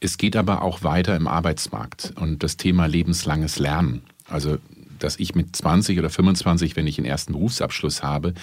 Es 0.00 0.18
geht 0.18 0.36
aber 0.36 0.60
auch 0.60 0.82
weiter 0.82 1.16
im 1.16 1.26
Arbeitsmarkt 1.26 2.12
und 2.20 2.42
das 2.42 2.58
Thema 2.58 2.84
lebenslanges 2.84 3.58
Lernen. 3.58 4.02
Also 4.28 4.58
dass 5.06 5.18
ich 5.18 5.34
mit 5.34 5.54
20 5.54 5.98
oder 5.98 6.10
25, 6.10 6.76
wenn 6.76 6.86
ich 6.86 6.98
einen 6.98 7.06
ersten 7.06 7.32
Berufsabschluss 7.32 8.02
habe, 8.02 8.34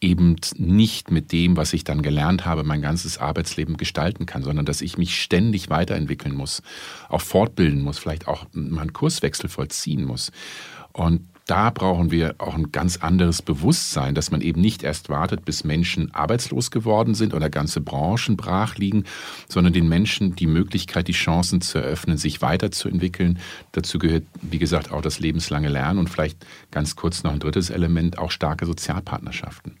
eben 0.00 0.36
nicht 0.56 1.10
mit 1.10 1.32
dem, 1.32 1.56
was 1.56 1.72
ich 1.72 1.84
dann 1.84 2.02
gelernt 2.02 2.44
habe, 2.44 2.64
mein 2.64 2.82
ganzes 2.82 3.18
Arbeitsleben 3.18 3.76
gestalten 3.76 4.26
kann, 4.26 4.42
sondern 4.42 4.64
dass 4.64 4.80
ich 4.80 4.96
mich 4.96 5.20
ständig 5.20 5.70
weiterentwickeln 5.70 6.34
muss, 6.34 6.62
auch 7.08 7.20
fortbilden 7.20 7.82
muss, 7.82 7.98
vielleicht 7.98 8.26
auch 8.26 8.46
mal 8.52 8.82
einen 8.82 8.92
Kurswechsel 8.92 9.48
vollziehen 9.48 10.04
muss. 10.04 10.32
Und 10.92 11.28
da 11.48 11.70
brauchen 11.70 12.10
wir 12.10 12.34
auch 12.36 12.54
ein 12.54 12.72
ganz 12.72 12.98
anderes 12.98 13.40
Bewusstsein, 13.40 14.14
dass 14.14 14.30
man 14.30 14.42
eben 14.42 14.60
nicht 14.60 14.82
erst 14.82 15.08
wartet, 15.08 15.46
bis 15.46 15.64
Menschen 15.64 16.14
arbeitslos 16.14 16.70
geworden 16.70 17.14
sind 17.14 17.32
oder 17.32 17.48
ganze 17.48 17.80
Branchen 17.80 18.36
brach 18.36 18.76
liegen, 18.76 19.04
sondern 19.48 19.72
den 19.72 19.88
Menschen 19.88 20.36
die 20.36 20.46
Möglichkeit, 20.46 21.08
die 21.08 21.12
Chancen 21.12 21.62
zu 21.62 21.78
eröffnen, 21.78 22.18
sich 22.18 22.42
weiterzuentwickeln. 22.42 23.38
Dazu 23.72 23.98
gehört, 23.98 24.24
wie 24.42 24.58
gesagt, 24.58 24.92
auch 24.92 25.00
das 25.00 25.20
lebenslange 25.20 25.70
Lernen 25.70 25.98
und 25.98 26.10
vielleicht 26.10 26.44
ganz 26.70 26.96
kurz 26.96 27.22
noch 27.22 27.32
ein 27.32 27.40
drittes 27.40 27.70
Element, 27.70 28.18
auch 28.18 28.30
starke 28.30 28.66
Sozialpartnerschaften. 28.66 29.78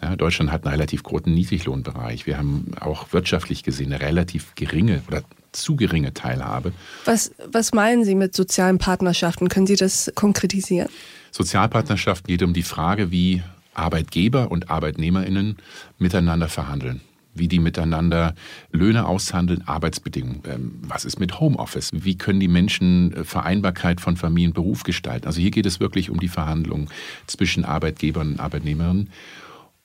Ja, 0.00 0.14
Deutschland 0.14 0.52
hat 0.52 0.64
einen 0.64 0.74
relativ 0.74 1.02
großen 1.02 1.34
Niedriglohnbereich. 1.34 2.26
Wir 2.26 2.38
haben 2.38 2.70
auch 2.78 3.12
wirtschaftlich 3.12 3.64
gesehen 3.64 3.92
eine 3.92 4.00
relativ 4.00 4.54
geringe 4.54 5.02
oder 5.08 5.24
zu 5.52 5.76
geringe 5.76 6.14
Teilhabe. 6.14 6.72
Was, 7.04 7.32
was 7.50 7.72
meinen 7.72 8.04
Sie 8.04 8.14
mit 8.14 8.34
sozialen 8.34 8.78
Partnerschaften? 8.78 9.48
Können 9.48 9.66
Sie 9.66 9.76
das 9.76 10.12
konkretisieren? 10.14 10.88
Sozialpartnerschaften 11.32 12.26
geht 12.28 12.42
um 12.42 12.52
die 12.52 12.62
Frage, 12.62 13.10
wie 13.10 13.42
Arbeitgeber 13.74 14.50
und 14.50 14.70
Arbeitnehmerinnen 14.70 15.56
miteinander 15.98 16.48
verhandeln 16.48 17.00
wie 17.34 17.48
die 17.48 17.58
miteinander 17.58 18.34
Löhne 18.72 19.06
aushandeln, 19.06 19.66
Arbeitsbedingungen. 19.66 20.42
Ähm, 20.46 20.78
was 20.82 21.04
ist 21.04 21.20
mit 21.20 21.40
Homeoffice? 21.40 21.90
Wie 21.92 22.16
können 22.16 22.40
die 22.40 22.48
Menschen 22.48 23.14
äh, 23.14 23.24
Vereinbarkeit 23.24 24.00
von 24.00 24.16
Familie 24.16 24.48
und 24.48 24.54
Beruf 24.54 24.82
gestalten? 24.82 25.26
Also 25.26 25.40
hier 25.40 25.50
geht 25.50 25.66
es 25.66 25.80
wirklich 25.80 26.10
um 26.10 26.20
die 26.20 26.28
Verhandlungen 26.28 26.88
zwischen 27.26 27.64
Arbeitgebern 27.64 28.32
und 28.32 28.40
Arbeitnehmerinnen. 28.40 29.10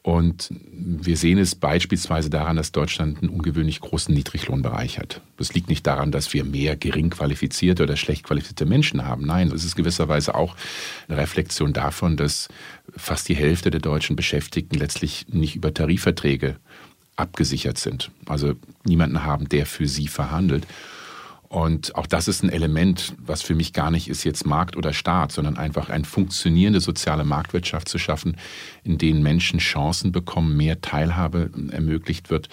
Und 0.06 0.52
wir 0.72 1.18
sehen 1.18 1.40
es 1.40 1.56
beispielsweise 1.56 2.30
daran, 2.30 2.58
dass 2.58 2.72
Deutschland 2.72 3.24
einen 3.24 3.30
ungewöhnlich 3.30 3.80
großen 3.80 4.14
Niedriglohnbereich 4.14 5.00
hat. 5.00 5.22
Das 5.38 5.56
liegt 5.56 5.68
nicht 5.68 5.88
daran, 5.88 6.12
dass 6.12 6.32
wir 6.32 6.44
mehr 6.44 6.76
gering 6.76 7.10
qualifizierte 7.10 7.82
oder 7.82 7.98
schlecht 7.98 8.24
qualifizierte 8.24 8.68
Menschen 8.68 9.04
haben. 9.04 9.26
Nein, 9.26 9.52
es 9.52 9.66
ist 9.66 9.76
gewisserweise 9.76 10.36
auch 10.36 10.56
eine 11.08 11.18
Reflexion 11.18 11.74
davon, 11.74 12.18
dass 12.18 12.50
fast 12.96 13.28
die 13.30 13.36
Hälfte 13.36 13.72
der 13.72 13.80
deutschen 13.80 14.16
Beschäftigten 14.16 14.78
letztlich 14.78 15.26
nicht 15.30 15.56
über 15.56 15.74
Tarifverträge 15.74 16.58
abgesichert 17.16 17.80
sind. 17.80 18.12
Also 18.28 18.54
niemanden 18.84 19.24
haben, 19.24 19.50
der 19.50 19.66
für 19.66 19.88
sie 19.88 20.08
verhandelt. 20.08 20.68
Und 21.48 21.96
auch 21.96 22.08
das 22.08 22.28
ist 22.28 22.44
ein 22.44 22.50
Element, 22.50 23.14
was 23.18 23.42
für 23.42 23.56
mich 23.56 23.72
gar 23.72 23.92
nicht 23.92 24.10
ist 24.10 24.24
jetzt 24.24 24.46
Markt 24.46 24.76
oder 24.78 24.94
Staat, 24.94 25.32
sondern 25.32 25.58
einfach 25.58 25.90
eine 25.90 26.04
funktionierende 26.04 26.82
soziale 26.82 27.24
Marktwirtschaft 27.24 27.88
zu 27.88 27.98
schaffen, 27.98 28.38
in 28.84 28.98
denen 28.98 29.22
Menschen 29.22 29.60
Chancen 29.60 30.12
bekommen, 30.12 30.58
mehr 30.58 30.82
Teilhabe 30.82 31.52
ermöglicht 31.72 32.30
wird. 32.30 32.50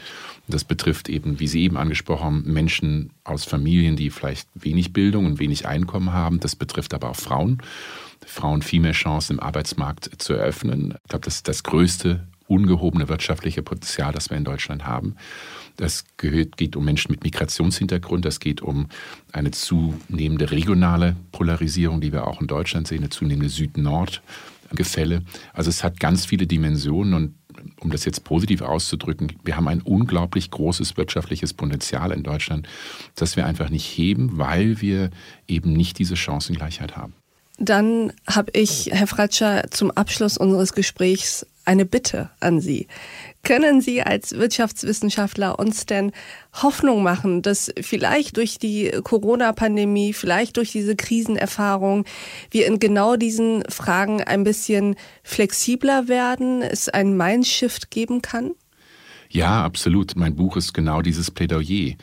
Das 0.47 0.65
betrifft 0.65 1.09
eben, 1.09 1.41
wie 1.41 1.49
Sie 1.49 1.63
eben 1.63 1.77
angesprochen 1.77 2.25
haben, 2.25 2.53
Menschen 2.53 3.11
aus 3.25 3.45
Familien, 3.45 3.97
die 3.97 4.11
vielleicht 4.11 4.49
wenig 4.55 4.93
Bildung 4.93 5.27
und 5.27 5.39
wenig 5.39 5.67
Einkommen 5.67 6.13
haben. 6.13 6.41
Das 6.41 6.55
betrifft 6.55 6.95
aber 6.95 7.11
auch 7.11 7.17
Frauen. 7.17 7.59
Frauen 8.27 8.63
viel 8.63 8.81
mehr 8.81 8.93
Chancen 8.93 9.35
im 9.35 9.41
Arbeitsmarkt 9.41 10.11
zu 10.19 10.35
eröffnen. 10.35 10.95
Ich 11.03 11.09
glaube, 11.09 11.25
das 11.25 11.37
ist 11.37 11.49
das 11.49 11.63
größte 11.63 12.27
ungehobene 12.47 13.09
wirtschaftliche 13.09 13.63
Potenzial, 13.63 14.13
das 14.13 14.31
wir 14.31 14.37
in 14.37 14.45
Deutschland 14.45 14.87
haben. 14.87 15.17
Das 15.76 16.05
geht 16.17 16.76
um 16.76 16.85
Menschen 16.85 17.11
mit 17.11 17.25
Migrationshintergrund, 17.25 18.25
das 18.25 18.41
geht 18.41 18.61
um 18.61 18.88
eine 19.33 19.50
zunehmende 19.50 20.50
regionale 20.50 21.17
Polarisierung, 21.33 22.00
die 22.00 22.12
wir 22.12 22.26
auch 22.26 22.41
in 22.41 22.47
Deutschland 22.47 22.88
sehen, 22.88 22.99
eine 22.99 23.11
zunehmende 23.11 23.49
Süd-Nord-Gefälle. 23.49 25.23
Also 25.52 25.71
es 25.71 25.83
hat 25.83 25.99
ganz 25.99 26.26
viele 26.26 26.47
Dimensionen 26.47 27.14
und 27.14 27.35
um 27.81 27.91
das 27.91 28.05
jetzt 28.05 28.25
positiv 28.25 28.62
auszudrücken, 28.62 29.33
wir 29.45 29.57
haben 29.57 29.69
ein 29.69 29.83
unglaublich 29.83 30.50
großes 30.50 30.97
wirtschaftliches 30.97 31.52
Potenzial 31.52 32.12
in 32.12 32.23
Deutschland, 32.23 32.67
das 33.14 33.37
wir 33.37 33.47
einfach 33.47 33.71
nicht 33.71 33.87
heben, 33.87 34.38
weil 34.38 34.81
wir 34.81 35.11
eben 35.47 35.73
nicht 35.73 35.99
diese 35.99 36.17
Chancengleichheit 36.17 36.97
haben. 36.97 37.14
Dann 37.59 38.12
habe 38.26 38.50
ich, 38.55 38.88
Herr 38.91 39.07
Fratscher, 39.07 39.71
zum 39.71 39.91
Abschluss 39.91 40.38
unseres 40.38 40.73
Gesprächs 40.73 41.47
eine 41.64 41.85
Bitte 41.85 42.31
an 42.40 42.61
Sie. 42.61 42.87
Können 43.42 43.81
Sie 43.81 44.02
als 44.02 44.33
Wirtschaftswissenschaftler 44.33 45.59
uns 45.59 45.87
denn 45.87 46.12
Hoffnung 46.54 47.02
machen, 47.02 47.42
dass 47.42 47.73
vielleicht 47.81 48.37
durch 48.37 48.59
die 48.59 48.90
Corona-Pandemie, 49.02 50.12
vielleicht 50.12 50.57
durch 50.57 50.73
diese 50.73 50.97
Krisenerfahrung 50.97 52.04
wir 52.50 52.66
in 52.66 52.78
genau 52.78 53.16
diesen 53.16 53.64
Fragen 53.69 54.23
ein 54.23 54.45
bisschen 54.45 54.97
flexibler 55.23 56.09
werden, 56.09 56.62
es 56.62 56.88
einen 56.88 57.16
Mindshift 57.16 57.90
geben 57.90 58.23
kann? 58.23 58.52
Ja, 59.28 59.64
absolut. 59.64 60.14
Mein 60.14 60.37
Buch 60.37 60.57
ist 60.57 60.75
genau 60.75 61.00
dieses 61.00 61.31
Plädoyer. 61.31 61.95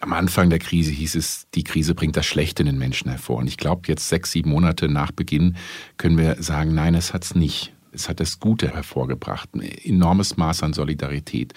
Am 0.00 0.12
Anfang 0.12 0.50
der 0.50 0.60
Krise 0.60 0.92
hieß 0.92 1.16
es, 1.16 1.48
die 1.54 1.64
Krise 1.64 1.94
bringt 1.94 2.16
das 2.16 2.26
Schlechte 2.26 2.62
in 2.62 2.66
den 2.66 2.78
Menschen 2.78 3.10
hervor. 3.10 3.38
Und 3.38 3.48
ich 3.48 3.56
glaube, 3.56 3.82
jetzt 3.88 4.08
sechs, 4.08 4.30
sieben 4.30 4.50
Monate 4.50 4.88
nach 4.88 5.10
Beginn 5.10 5.56
können 5.96 6.16
wir 6.16 6.40
sagen, 6.40 6.74
nein, 6.74 6.94
es 6.94 7.12
hat 7.12 7.24
es 7.24 7.34
nicht. 7.34 7.72
Es 7.92 8.08
hat 8.08 8.20
das 8.20 8.38
Gute 8.40 8.74
hervorgebracht, 8.74 9.54
ein 9.54 9.62
enormes 9.62 10.36
Maß 10.36 10.62
an 10.62 10.72
Solidarität, 10.72 11.54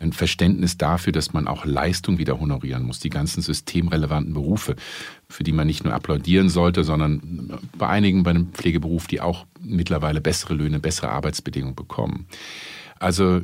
ein 0.00 0.12
Verständnis 0.12 0.76
dafür, 0.76 1.12
dass 1.12 1.32
man 1.32 1.48
auch 1.48 1.64
Leistung 1.64 2.18
wieder 2.18 2.38
honorieren 2.38 2.84
muss, 2.84 3.00
die 3.00 3.10
ganzen 3.10 3.42
systemrelevanten 3.42 4.34
Berufe, 4.34 4.76
für 5.28 5.44
die 5.44 5.52
man 5.52 5.66
nicht 5.66 5.84
nur 5.84 5.94
applaudieren 5.94 6.48
sollte, 6.48 6.84
sondern 6.84 7.58
bei 7.76 7.88
einigen 7.88 8.22
bei 8.22 8.30
einem 8.30 8.52
Pflegeberuf, 8.52 9.06
die 9.06 9.20
auch 9.20 9.46
mittlerweile 9.60 10.20
bessere 10.20 10.54
Löhne, 10.54 10.78
bessere 10.78 11.10
Arbeitsbedingungen 11.10 11.74
bekommen. 11.76 12.26
Also 12.98 13.40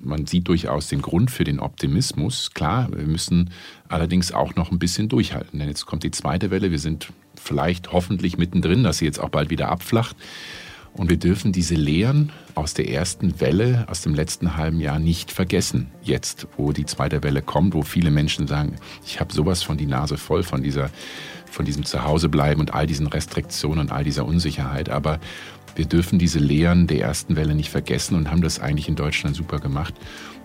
man 0.00 0.26
sieht 0.26 0.48
durchaus 0.48 0.88
den 0.88 1.02
Grund 1.02 1.30
für 1.30 1.44
den 1.44 1.60
Optimismus. 1.60 2.52
Klar, 2.54 2.88
wir 2.92 3.06
müssen 3.06 3.50
allerdings 3.88 4.32
auch 4.32 4.54
noch 4.54 4.70
ein 4.70 4.78
bisschen 4.78 5.08
durchhalten, 5.08 5.58
denn 5.58 5.68
jetzt 5.68 5.86
kommt 5.86 6.02
die 6.02 6.10
zweite 6.10 6.50
Welle. 6.50 6.70
Wir 6.70 6.78
sind 6.78 7.12
vielleicht 7.34 7.92
hoffentlich 7.92 8.38
mittendrin, 8.38 8.84
dass 8.84 8.98
sie 8.98 9.04
jetzt 9.04 9.18
auch 9.18 9.28
bald 9.28 9.50
wieder 9.50 9.68
abflacht. 9.68 10.16
Und 10.94 11.08
wir 11.08 11.16
dürfen 11.16 11.52
diese 11.52 11.74
Lehren 11.74 12.32
aus 12.54 12.74
der 12.74 12.88
ersten 12.88 13.40
Welle, 13.40 13.86
aus 13.88 14.02
dem 14.02 14.14
letzten 14.14 14.56
halben 14.56 14.78
Jahr 14.78 14.98
nicht 14.98 15.32
vergessen. 15.32 15.90
Jetzt, 16.02 16.46
wo 16.58 16.72
die 16.72 16.84
zweite 16.84 17.22
Welle 17.22 17.40
kommt, 17.40 17.74
wo 17.74 17.82
viele 17.82 18.10
Menschen 18.10 18.46
sagen, 18.46 18.76
ich 19.06 19.18
habe 19.18 19.32
sowas 19.32 19.62
von 19.62 19.78
die 19.78 19.86
Nase 19.86 20.18
voll 20.18 20.42
von 20.42 20.62
dieser, 20.62 20.90
von 21.50 21.64
diesem 21.64 21.84
Zuhausebleiben 21.84 22.60
und 22.60 22.74
all 22.74 22.86
diesen 22.86 23.06
Restriktionen 23.06 23.80
und 23.80 23.92
all 23.92 24.04
dieser 24.04 24.26
Unsicherheit. 24.26 24.90
Aber 24.90 25.18
wir 25.76 25.86
dürfen 25.86 26.18
diese 26.18 26.38
Lehren 26.38 26.86
der 26.86 27.00
ersten 27.00 27.36
Welle 27.36 27.54
nicht 27.54 27.70
vergessen 27.70 28.14
und 28.14 28.30
haben 28.30 28.42
das 28.42 28.60
eigentlich 28.60 28.88
in 28.88 28.96
Deutschland 28.96 29.34
super 29.34 29.60
gemacht. 29.60 29.94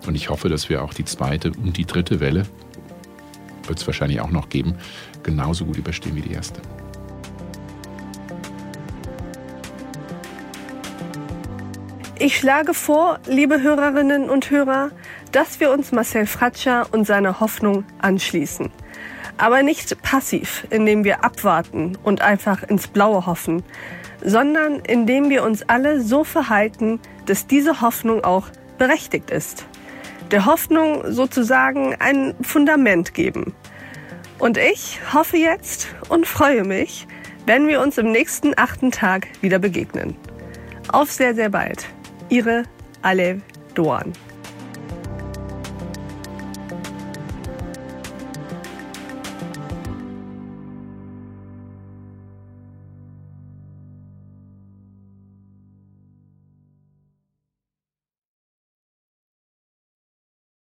Und 0.06 0.14
ich 0.14 0.30
hoffe, 0.30 0.48
dass 0.48 0.70
wir 0.70 0.82
auch 0.82 0.94
die 0.94 1.04
zweite 1.04 1.52
und 1.52 1.76
die 1.76 1.84
dritte 1.84 2.20
Welle, 2.20 2.46
wird 3.66 3.80
es 3.80 3.86
wahrscheinlich 3.86 4.22
auch 4.22 4.30
noch 4.30 4.48
geben, 4.48 4.76
genauso 5.22 5.66
gut 5.66 5.76
überstehen 5.76 6.16
wie 6.16 6.22
die 6.22 6.32
erste. 6.32 6.62
Ich 12.20 12.36
schlage 12.36 12.74
vor, 12.74 13.20
liebe 13.28 13.62
Hörerinnen 13.62 14.28
und 14.28 14.50
Hörer, 14.50 14.90
dass 15.30 15.60
wir 15.60 15.70
uns 15.70 15.92
Marcel 15.92 16.26
Fratscher 16.26 16.88
und 16.90 17.06
seiner 17.06 17.38
Hoffnung 17.38 17.84
anschließen. 18.00 18.72
Aber 19.36 19.62
nicht 19.62 20.02
passiv, 20.02 20.66
indem 20.70 21.04
wir 21.04 21.22
abwarten 21.22 21.96
und 22.02 22.20
einfach 22.20 22.64
ins 22.64 22.88
Blaue 22.88 23.26
hoffen, 23.26 23.62
sondern 24.20 24.80
indem 24.80 25.30
wir 25.30 25.44
uns 25.44 25.62
alle 25.68 26.00
so 26.00 26.24
verhalten, 26.24 26.98
dass 27.26 27.46
diese 27.46 27.82
Hoffnung 27.82 28.24
auch 28.24 28.48
berechtigt 28.78 29.30
ist. 29.30 29.64
Der 30.32 30.44
Hoffnung 30.44 31.12
sozusagen 31.12 31.94
ein 32.00 32.34
Fundament 32.42 33.14
geben. 33.14 33.54
Und 34.40 34.58
ich 34.58 34.98
hoffe 35.14 35.36
jetzt 35.36 35.86
und 36.08 36.26
freue 36.26 36.64
mich, 36.64 37.06
wenn 37.46 37.68
wir 37.68 37.80
uns 37.80 37.96
im 37.96 38.10
nächsten 38.10 38.54
achten 38.56 38.90
Tag 38.90 39.28
wieder 39.40 39.60
begegnen. 39.60 40.16
Auf 40.90 41.12
sehr, 41.12 41.36
sehr 41.36 41.50
bald. 41.50 41.86
Ihre 42.30 42.64
Alev 43.02 43.40
Doan. 43.74 44.12